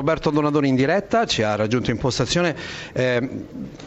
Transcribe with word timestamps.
Roberto 0.00 0.30
Donadoni 0.30 0.68
in 0.68 0.76
diretta 0.76 1.26
ci 1.26 1.42
ha 1.42 1.56
raggiunto 1.56 1.90
in 1.90 1.98
postazione 1.98 2.56
eh, 2.94 3.28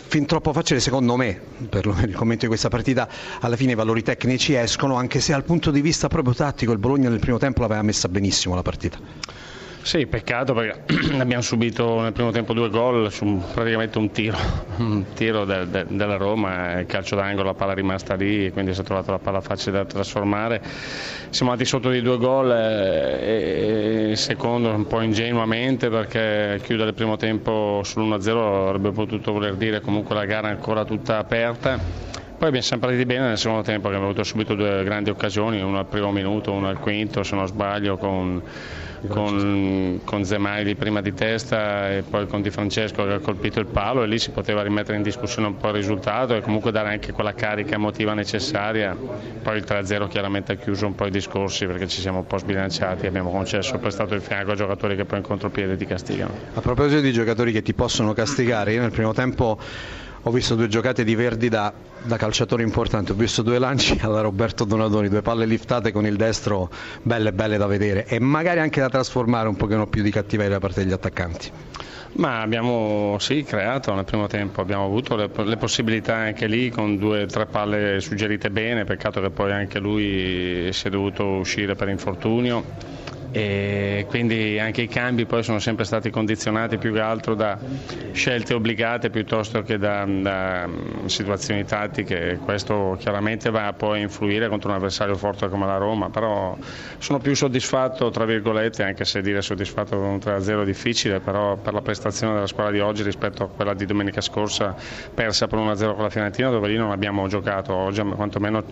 fin 0.08 0.28
troppo 0.28 0.54
facile 0.54 0.80
secondo 0.80 1.16
me 1.16 1.42
per 1.68 1.88
il 2.06 2.14
commento 2.14 2.42
di 2.42 2.48
questa 2.50 2.70
partita 2.70 3.10
alla 3.40 3.56
fine 3.56 3.72
i 3.72 3.76
valori 3.76 4.04
tecnici 4.04 4.54
escono 4.54 4.94
anche 4.94 5.20
se 5.20 5.32
dal 5.32 5.44
punto 5.44 5.72
di 5.72 5.82
vista 5.82 6.10
proprio 6.10 6.36
tattico 6.36 6.72
il 6.72 6.78
Bologna 6.78 7.10
nel 7.10 7.18
primo 7.18 7.40
tempo 7.40 7.62
l'aveva 7.62 7.82
messa 7.82 8.08
benissimo 8.10 8.54
la 8.54 8.62
partita 8.62 9.00
sì, 9.84 10.08
peccato 10.08 10.54
perché 10.54 10.82
abbiamo 11.20 11.42
subito 11.42 12.00
nel 12.02 12.14
primo 12.14 12.32
tempo 12.32 12.54
due 12.54 12.70
gol 12.70 13.12
su 13.12 13.42
praticamente 13.54 13.98
un 13.98 14.12
tiro, 14.12 14.38
un 14.80 15.06
tiro 15.14 15.44
de, 15.44 15.70
de, 15.70 15.86
della 15.90 16.16
Roma, 16.16 16.80
il 16.80 16.86
calcio 16.86 17.16
d'angolo, 17.16 17.50
la 17.50 17.54
palla 17.54 17.74
è 17.74 17.76
rimasta 17.76 18.16
lì 18.16 18.46
e 18.46 18.52
quindi 18.52 18.74
si 18.74 18.80
è 18.80 18.84
trovata 18.84 19.12
la 19.12 19.20
palla 19.20 19.42
facile 19.42 19.78
da 19.78 19.86
trasformare. 19.86 20.62
Siamo 21.30 21.52
andati 21.52 21.68
sotto 21.70 21.90
di 21.90 22.02
due 22.02 22.18
gol 22.18 22.52
eh, 22.52 23.20
e 23.22 24.10
il 24.12 24.18
secondo 24.18 24.70
un 24.70 24.88
po' 24.88 25.02
ingenuamente 25.02 25.90
perché 25.90 26.62
chiudere 26.64 26.90
il 26.90 26.96
primo 26.96 27.18
tempo 27.18 27.82
sull'1-0 27.84 28.68
avrebbe 28.68 28.92
potuto 28.92 29.34
voler 29.34 29.56
dire 29.56 29.82
comunque 29.82 30.16
la 30.16 30.26
gara 30.26 30.48
ancora 30.48 30.86
tutta 30.86 31.18
aperta. 31.18 32.23
Poi 32.44 32.52
abbiamo 32.52 32.68
sempre 32.68 32.90
partiti 32.90 33.08
bene 33.08 33.28
nel 33.30 33.38
secondo 33.38 33.64
tempo, 33.64 33.88
abbiamo 33.88 34.04
avuto 34.04 34.24
subito 34.24 34.54
due 34.54 34.84
grandi 34.84 35.10
occasioni, 35.10 35.62
una 35.62 35.80
al 35.80 35.86
primo 35.86 36.12
minuto, 36.12 36.52
una 36.52 36.68
al 36.68 36.78
quinto 36.78 37.24
se 37.24 37.36
non 37.38 37.48
sbaglio 37.48 37.96
con 37.96 38.42
con, 39.08 40.02
con 40.04 40.26
Zemaili 40.26 40.76
prima 40.76 41.02
di 41.02 41.14
testa 41.14 41.90
e 41.90 42.04
poi 42.04 42.28
con 42.28 42.42
Di 42.42 42.50
Francesco 42.50 43.06
che 43.06 43.14
ha 43.14 43.20
colpito 43.20 43.60
il 43.60 43.66
palo 43.66 44.04
e 44.04 44.08
lì 44.08 44.20
si 44.20 44.32
poteva 44.32 44.62
rimettere 44.62 44.98
in 44.98 45.04
discussione 45.04 45.48
un 45.48 45.58
po' 45.58 45.68
il 45.70 45.74
risultato 45.74 46.36
e 46.36 46.42
comunque 46.42 46.72
dare 46.72 46.90
anche 46.90 47.14
quella 47.14 47.34
carica 47.34 47.76
emotiva 47.76 48.14
necessaria. 48.14 48.94
Poi 48.94 49.58
il 49.58 49.64
3-0 49.66 50.10
chiaramente 50.10 50.52
ha 50.52 50.56
chiuso 50.56 50.86
un 50.86 50.96
po' 50.96 51.06
i 51.06 51.12
discorsi 51.12 51.66
perché 51.66 51.88
ci 51.88 52.02
siamo 52.02 52.20
un 52.20 52.28
po' 52.28 52.38
sbilanciati 52.38 53.06
e 53.06 53.08
abbiamo 53.08 53.32
concesso 53.32 53.78
prestato 53.78 54.16
il 54.16 54.22
fianco 54.22 54.52
a 54.52 54.56
giocatori 54.56 54.98
che 54.98 55.06
poi 55.06 55.20
in 55.20 55.24
contropiede 55.24 55.78
ti 55.78 55.86
castigano. 55.86 56.34
A 56.54 56.60
proposito 56.62 57.00
di 57.00 57.14
giocatori 57.14 57.54
che 57.54 57.62
ti 57.62 57.74
possono 57.74 58.12
castigare, 58.12 58.74
io 58.74 58.82
nel 58.82 58.92
primo 58.92 59.14
tempo 59.14 59.58
ho 60.26 60.32
visto 60.32 60.56
due 60.56 60.68
giocate 60.68 61.04
di 61.04 61.16
Verdi 61.16 61.50
da, 61.50 61.74
da, 62.02 62.16
calciatore 62.16 62.64
importante, 62.64 63.12
ho 63.12 63.16
visto 63.16 63.42
due 63.42 63.60
lanci 63.60 64.00
alla 64.04 64.22
Roberto 64.22 64.64
Donadoni, 64.64 65.10
due 65.10 65.22
palle 65.22 65.46
liftate 65.46 65.92
con 65.92 66.06
il 66.06 66.16
destro 66.16 66.70
belle 67.02 67.34
belle 67.34 67.58
da 67.58 67.66
vedere. 67.66 68.06
E 68.06 68.20
magari 68.20 68.60
anche 68.60 68.80
da 68.80 68.90
trasformare 68.90 69.50
un 69.50 69.56
pochino 69.56 69.88
più 69.88 70.02
di 70.02 70.12
cattiveria 70.12 70.54
da 70.54 70.60
parte 70.60 70.84
degli 70.84 70.94
attaccanti. 70.94 71.52
Ma 72.16 72.42
abbiamo 72.42 73.18
sì, 73.20 73.44
creato 73.44 73.94
nel 73.94 74.06
primo 74.06 74.28
tempo, 74.28 74.62
abbiamo 74.62 74.86
avuto 74.86 75.16
le, 75.16 75.30
le 75.36 75.58
possibilità 75.58 76.16
anche 76.16 76.46
lì 76.46 76.70
con 76.70 76.98
due 76.98 77.24
o 77.24 77.26
tre 77.26 77.48
palle 77.48 78.00
suggerite 78.00 78.52
bene, 78.52 78.84
peccato 78.84 79.20
che 79.20 79.32
poi 79.32 79.52
anche 79.52 79.80
lui 79.80 80.70
si 80.72 80.88
è 80.88 80.90
dovuto 80.92 81.26
uscire 81.26 81.76
per 81.76 81.90
infortunio 81.90 83.02
e 83.36 84.06
quindi 84.10 84.60
anche 84.60 84.84
i 84.84 84.88
cambi 84.88 85.26
poi 85.26 85.42
sono 85.42 85.58
sempre 85.58 85.86
stati 85.86 86.12
condizionati 86.12 86.78
più 86.78 86.94
che 86.94 87.00
altro 87.00 87.34
da 87.34 87.58
scelte 88.12 88.54
obbligate 88.54 89.10
piuttosto 89.10 89.64
che 89.64 89.80
da, 89.80 90.06
da 90.06 90.68
mm, 90.68 91.06
situazioni 91.08 91.66
tattiche 91.66 92.40
questo 92.46 92.96
chiaramente 93.00 93.50
va 93.50 93.74
poi 93.74 93.98
a 93.98 94.02
influire 94.04 94.48
contro 94.50 94.70
un 94.70 94.76
avversario 94.76 95.16
forte 95.16 95.50
come 95.50 95.66
la 95.66 95.78
Roma 95.78 96.12
però 96.12 96.56
sono 97.00 97.18
più 97.18 97.34
soddisfatto 97.34 98.12
tra 98.12 98.26
virgolette 98.26 98.84
anche 98.84 99.04
se 99.04 99.20
dire 99.24 99.42
soddisfatto 99.42 99.98
con 99.98 100.06
un 100.06 100.18
3-0 100.18 100.62
è 100.62 100.66
difficile 100.66 101.20
però 101.20 101.58
per 101.58 101.74
la 101.74 101.82
prestazione 101.82 102.36
della 102.36 102.46
squadra 102.46 102.72
di 102.72 102.82
oggi 102.82 103.02
rispetto 103.02 103.46
a 103.46 103.48
quella 103.48 103.74
di 103.74 103.88
domenica 103.88 104.22
scorsa 104.22 104.76
persa 105.12 105.48
per 105.48 105.58
1-0 105.58 105.94
con 105.96 106.04
la 106.04 106.10
Fiorentina 106.12 106.52
dove 106.52 106.68
lì 106.68 106.78
non 106.78 106.92
abbiamo 106.92 107.28
giocato 107.28 107.74
oggi 107.74 108.02
quantomeno 108.04 108.64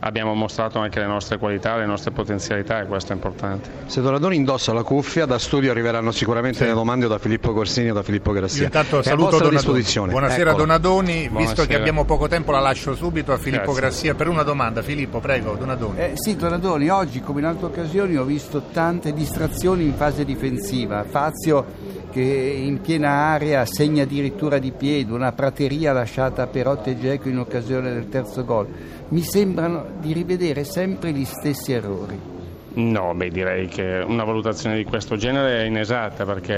abbiamo 0.00 0.34
mostrato 0.34 0.78
anche 0.78 1.00
le 1.00 1.06
nostre 1.06 1.38
qualità, 1.38 1.76
le 1.76 1.86
nostre 1.86 2.10
potenzialità 2.10 2.80
e 2.80 2.86
questo 2.86 3.12
è 3.12 3.14
importante. 3.14 3.70
Se 4.00 4.06
Donadoni 4.06 4.36
indossa 4.36 4.72
la 4.72 4.82
cuffia, 4.82 5.26
da 5.26 5.38
studio 5.38 5.70
arriveranno 5.70 6.10
sicuramente 6.10 6.60
sì. 6.60 6.64
le 6.64 6.72
domande 6.72 7.06
da 7.06 7.18
Filippo 7.18 7.52
Corsini 7.52 7.90
o 7.90 7.92
da 7.92 8.02
Filippo 8.02 8.32
Grassia. 8.32 8.60
Io 8.60 8.64
intanto 8.64 9.02
saluto 9.02 9.36
Donadoni. 9.36 9.82
Buonasera 10.08 10.50
Eccola. 10.52 10.52
Donadoni, 10.56 11.12
visto 11.12 11.32
Buonasera. 11.32 11.66
che 11.66 11.74
abbiamo 11.74 12.06
poco 12.06 12.26
tempo 12.26 12.50
la 12.50 12.60
lascio 12.60 12.94
subito 12.94 13.34
a 13.34 13.36
Filippo 13.36 13.72
Grazie. 13.72 13.80
Grassia 13.82 14.14
per 14.14 14.28
una 14.28 14.42
domanda. 14.42 14.80
Filippo, 14.80 15.20
prego, 15.20 15.54
Donadoni. 15.54 15.98
Eh, 15.98 16.12
sì, 16.14 16.34
Donadoni, 16.34 16.88
oggi 16.88 17.20
come 17.20 17.40
in 17.40 17.46
altre 17.46 17.66
occasioni 17.66 18.16
ho 18.16 18.24
visto 18.24 18.62
tante 18.72 19.12
distrazioni 19.12 19.84
in 19.84 19.94
fase 19.94 20.24
difensiva. 20.24 21.04
Fazio 21.04 21.66
che 22.10 22.22
in 22.22 22.80
piena 22.80 23.10
area 23.10 23.66
segna 23.66 24.04
addirittura 24.04 24.56
di 24.56 24.72
piede, 24.72 25.12
una 25.12 25.32
prateria 25.32 25.92
lasciata 25.92 26.46
per 26.46 26.68
Otte 26.68 26.98
Geco 26.98 27.28
in 27.28 27.38
occasione 27.38 27.92
del 27.92 28.08
terzo 28.08 28.46
gol. 28.46 28.66
Mi 29.08 29.20
sembrano 29.20 29.84
di 30.00 30.14
rivedere 30.14 30.64
sempre 30.64 31.12
gli 31.12 31.26
stessi 31.26 31.72
errori. 31.72 32.39
No, 32.72 33.12
beh, 33.14 33.30
direi 33.30 33.66
che 33.66 34.00
una 34.06 34.22
valutazione 34.22 34.76
di 34.76 34.84
questo 34.84 35.16
genere 35.16 35.62
è 35.62 35.66
inesatta 35.66 36.24
perché 36.24 36.54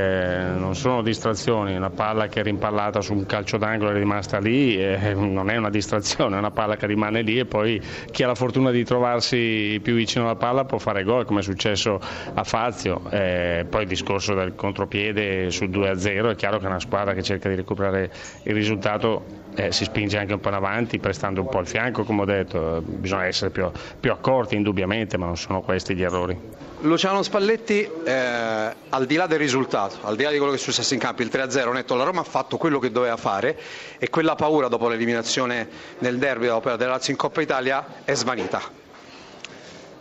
non 0.55 0.75
sono 0.75 1.00
distrazioni, 1.00 1.75
una 1.75 1.89
palla 1.89 2.27
che 2.27 2.41
è 2.41 2.43
rimpallata 2.43 3.00
su 3.00 3.15
un 3.15 3.25
calcio 3.25 3.56
d'angolo 3.56 3.91
è 3.91 3.95
rimasta 3.95 4.39
lì 4.39 4.77
eh, 4.77 5.15
non 5.17 5.49
è 5.49 5.56
una 5.56 5.71
distrazione, 5.71 6.37
è 6.37 6.39
una 6.39 6.50
palla 6.50 6.77
che 6.77 6.87
rimane 6.87 7.23
lì 7.23 7.39
e 7.39 7.47
poi 7.47 7.81
chi 8.11 8.23
ha 8.25 8.27
la 8.27 8.34
fortuna 8.34 8.71
di 8.71 8.84
trovarsi 8.84 9.81
più 9.83 9.95
vicino 9.95 10.25
alla 10.25 10.37
palla 10.37 10.67
può 10.67 10.77
fare 10.77 11.03
gol 11.03 11.25
come 11.25 11.41
è 11.41 11.43
successo 11.43 11.99
a 12.34 12.44
Fazio. 12.44 13.00
Eh, 13.09 13.65
poi 13.69 13.83
il 13.83 13.89
discorso 13.89 14.34
del 14.34 14.55
contropiede 14.55 15.50
sul 15.50 15.71
2-0 15.71 16.33
è 16.33 16.34
chiaro 16.34 16.59
che 16.59 16.67
una 16.67 16.81
squadra 16.81 17.15
che 17.15 17.23
cerca 17.23 17.49
di 17.49 17.55
recuperare 17.55 18.11
il 18.43 18.53
risultato 18.53 19.41
eh, 19.55 19.73
si 19.73 19.84
spinge 19.84 20.19
anche 20.19 20.33
un 20.33 20.41
po' 20.41 20.49
in 20.49 20.55
avanti 20.55 20.99
prestando 20.99 21.41
un 21.41 21.49
po' 21.49 21.61
il 21.61 21.67
fianco 21.67 22.05
come 22.05 22.23
ho 22.23 22.25
detto, 22.25 22.83
bisogna 22.84 23.27
essere 23.27 23.50
più, 23.50 23.71
più 23.99 24.11
accorti 24.11 24.56
indubbiamente 24.56 25.17
ma 25.17 25.27
non 25.27 25.37
sono 25.37 25.61
questi 25.61 25.94
gli 25.94 26.01
gli 26.02 26.04
errori. 26.04 26.50
Luciano 26.80 27.22
Spalletti, 27.22 27.88
eh, 28.04 28.74
al 28.88 29.06
di 29.06 29.14
là 29.14 29.28
del 29.28 29.38
risultato, 29.38 29.98
al 30.02 30.16
di 30.16 30.24
là 30.24 30.30
di 30.30 30.36
quello 30.36 30.50
che 30.50 30.58
è 30.58 30.60
successo 30.60 30.94
in 30.94 31.00
campo, 31.00 31.22
il 31.22 31.30
3-0 31.32 31.72
netto, 31.72 31.94
la 31.94 32.02
Roma 32.02 32.22
ha 32.22 32.24
fatto 32.24 32.56
quello 32.56 32.80
che 32.80 32.90
doveva 32.90 33.16
fare 33.16 33.56
e 33.98 34.10
quella 34.10 34.34
paura 34.34 34.66
dopo 34.66 34.88
l'eliminazione 34.88 35.68
nel 35.98 36.18
derby 36.18 36.46
dopo 36.46 36.74
della 36.74 36.90
Lazio 36.92 37.12
in 37.12 37.18
Coppa 37.18 37.40
Italia 37.40 37.86
è 38.04 38.14
svanita. 38.14 38.60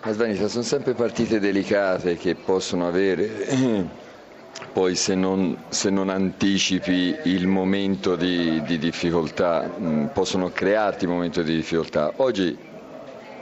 È 0.01 0.12
svanita, 0.12 0.47
sono 0.47 0.63
sempre 0.63 0.94
partite 0.95 1.39
delicate 1.39 2.18
che 2.18 2.33
possono 2.33 2.88
avere 2.88 3.29
poi 4.73 4.95
se 4.95 5.13
non, 5.13 5.66
se 5.69 5.91
non, 5.91 6.09
anticipi 6.09 7.16
il 7.25 7.45
momento 7.45 8.16
di, 8.16 8.59
di 8.63 8.79
difficoltà, 8.79 9.68
mh, 9.68 10.09
possono 10.13 10.50
crearti 10.50 11.06
un 11.06 11.12
momento 11.12 11.44
di 11.44 11.56
difficoltà. 11.56 12.13
Oggi 12.16 12.69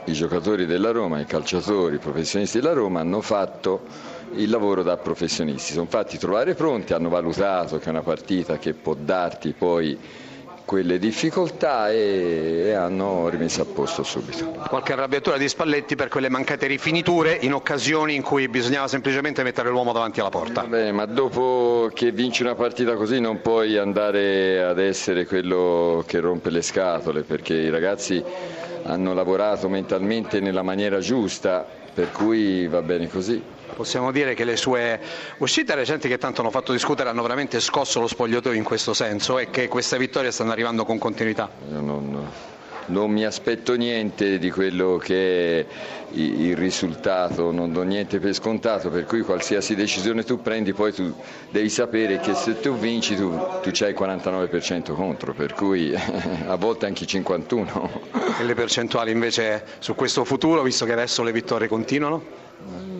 i 0.04 0.12
giocatori 0.12 0.66
della 0.66 0.90
Roma, 0.90 1.20
i 1.20 1.26
calciatori, 1.26 1.96
i 1.96 1.98
professionisti 1.98 2.60
della 2.60 2.72
Roma 2.72 3.00
hanno 3.00 3.20
fatto 3.20 3.82
il 4.34 4.48
lavoro 4.48 4.82
da 4.82 4.96
professionisti, 4.96 5.72
sono 5.72 5.86
fatti 5.88 6.18
trovare 6.18 6.54
pronti, 6.54 6.92
hanno 6.92 7.08
valutato 7.08 7.78
che 7.78 7.86
è 7.86 7.90
una 7.90 8.02
partita 8.02 8.58
che 8.58 8.74
può 8.74 8.94
darti 8.94 9.52
poi 9.56 9.98
quelle 10.70 11.00
difficoltà 11.00 11.90
e, 11.90 12.72
hanno 12.72 13.28
rimesso 13.28 13.62
a 13.62 13.64
posto 13.64 14.04
subito. 14.04 14.52
Qualche 14.68 14.92
arrabbiatura 14.92 15.36
di 15.36 15.48
Spalletti 15.48 15.96
per 15.96 16.06
quelle 16.06 16.28
mancate 16.28 16.68
rifiniture 16.68 17.36
in 17.40 17.54
occasioni 17.54 18.14
in 18.14 18.22
cui 18.22 18.46
bisognava 18.48 18.86
semplicemente 18.86 19.42
mettere 19.42 19.68
l'uomo 19.68 19.92
davanti 19.92 20.20
alla 20.20 20.28
porta. 20.28 20.60
Vabbè, 20.60 20.92
ma 20.92 21.06
dopo 21.06 21.90
che 21.92 22.12
vinci 22.12 22.42
una 22.42 22.54
partita 22.54 22.94
così 22.94 23.18
non 23.18 23.40
puoi 23.40 23.78
andare 23.78 24.62
ad 24.62 24.78
essere 24.78 25.26
quello 25.26 26.04
che 26.06 26.20
rompe 26.20 26.50
le 26.50 26.62
scatole 26.62 27.22
perché 27.22 27.54
i 27.54 27.68
ragazzi 27.70 28.22
hanno 28.84 29.14
lavorato 29.14 29.68
mentalmente 29.68 30.40
nella 30.40 30.62
maniera 30.62 30.98
giusta, 31.00 31.66
per 31.92 32.10
cui 32.12 32.66
va 32.66 32.82
bene 32.82 33.08
così. 33.08 33.42
Possiamo 33.74 34.10
dire 34.10 34.34
che 34.34 34.44
le 34.44 34.56
sue 34.56 35.00
uscite 35.38 35.74
recenti 35.74 36.08
che 36.08 36.18
tanto 36.18 36.40
hanno 36.40 36.50
fatto 36.50 36.72
discutere 36.72 37.08
hanno 37.08 37.22
veramente 37.22 37.60
scosso 37.60 38.00
lo 38.00 38.06
spogliatoio 38.06 38.56
in 38.56 38.64
questo 38.64 38.92
senso 38.94 39.38
e 39.38 39.48
che 39.50 39.68
queste 39.68 39.96
vittorie 39.96 40.30
stanno 40.30 40.52
arrivando 40.52 40.84
con 40.84 40.98
continuità? 40.98 41.48
Non, 41.68 42.28
non 42.90 43.10
mi 43.10 43.24
aspetto 43.24 43.74
niente 43.74 44.38
di 44.38 44.50
quello 44.50 44.96
che 44.98 45.60
è 45.60 45.66
il 46.12 46.56
risultato, 46.56 47.52
non 47.52 47.72
do 47.72 47.82
niente 47.82 48.18
per 48.18 48.34
scontato, 48.34 48.90
per 48.90 49.04
cui 49.04 49.20
qualsiasi 49.22 49.74
decisione 49.74 50.24
tu 50.24 50.42
prendi 50.42 50.72
poi 50.72 50.92
tu 50.92 51.14
devi 51.50 51.68
sapere 51.68 52.18
che 52.18 52.34
se 52.34 52.60
tu 52.60 52.76
vinci 52.76 53.14
tu, 53.14 53.30
tu 53.62 53.70
c'hai 53.72 53.90
il 53.90 53.96
49% 53.98 54.92
contro, 54.92 55.32
per 55.32 55.54
cui 55.54 55.94
a 56.46 56.56
volte 56.56 56.86
anche 56.86 57.04
il 57.04 57.22
51%. 57.22 57.88
E 58.40 58.44
le 58.44 58.54
percentuali 58.54 59.12
invece 59.12 59.64
su 59.78 59.94
questo 59.94 60.24
futuro, 60.24 60.62
visto 60.62 60.84
che 60.84 60.92
adesso 60.92 61.22
le 61.22 61.32
vittorie 61.32 61.68
continuano? 61.68 62.48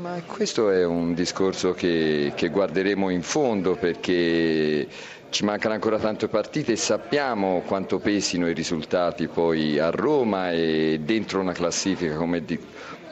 Ma 0.01 0.23
questo 0.27 0.71
è 0.71 0.85
un 0.87 1.13
discorso 1.13 1.73
che, 1.73 2.33
che 2.35 2.49
guarderemo 2.49 3.11
in 3.11 3.23
fondo 3.23 3.75
perché 3.77 4.87
ci 5.31 5.45
mancano 5.45 5.75
ancora 5.75 5.99
tante 5.99 6.27
partite 6.29 6.73
e 6.73 6.77
sappiamo 6.77 7.63
quanto 7.67 7.99
pesino 7.99 8.49
i 8.49 8.53
risultati 8.53 9.29
poi 9.29 9.79
a 9.81 9.91
Roma 9.91 10.53
e 10.53 11.01
dentro 11.03 11.41
una 11.41 11.53
classifica 11.53 12.17
come, 12.17 12.45
di, 12.45 12.59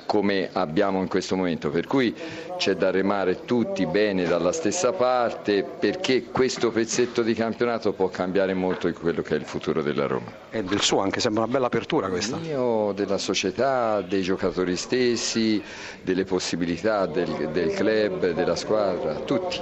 come 0.06 0.48
abbiamo 0.52 1.02
in 1.02 1.08
questo 1.08 1.36
momento, 1.36 1.68
per 1.70 1.86
cui 1.86 2.14
c'è 2.56 2.74
da 2.74 2.90
remare 2.90 3.44
tutti 3.44 3.86
bene 3.86 4.24
dalla 4.24 4.52
stessa 4.52 4.92
parte 4.92 5.62
perché 5.62 6.24
questo 6.24 6.70
pezzetto 6.70 7.22
di 7.22 7.34
campionato 7.34 7.92
può 7.92 8.08
cambiare 8.08 8.54
molto 8.54 8.88
in 8.88 8.94
quello 8.94 9.22
che 9.22 9.34
è 9.34 9.38
il 9.38 9.44
futuro 9.44 9.82
della 9.82 10.06
Roma. 10.06 10.32
E 10.50 10.62
del 10.64 10.80
suo 10.80 11.00
anche, 11.00 11.20
sembra 11.20 11.42
una 11.44 11.52
bella 11.52 11.66
apertura 11.66 12.08
questa. 12.08 12.36
Il 12.36 12.42
mio, 12.42 12.92
della 12.94 13.18
società, 13.18 14.00
dei 14.00 14.22
giocatori 14.22 14.76
stessi, 14.76 15.62
delle 16.02 16.24
possibilità 16.24 17.04
del, 17.06 17.50
del 17.52 17.72
club, 17.74 18.32
della 18.32 18.56
squadra, 18.56 19.14
tutti. 19.14 19.60